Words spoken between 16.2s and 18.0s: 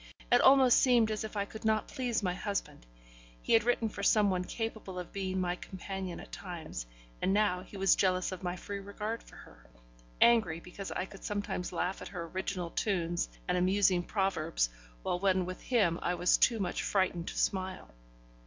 too much frightened to smile.